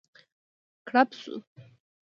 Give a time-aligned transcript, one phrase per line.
[0.87, 1.35] کړپ شو.